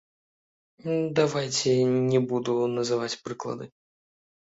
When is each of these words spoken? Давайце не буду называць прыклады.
Давайце 1.19 1.71
не 2.11 2.19
буду 2.35 2.59
называць 2.77 3.15
прыклады. 3.29 3.65